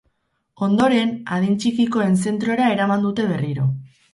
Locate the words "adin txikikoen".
1.35-2.17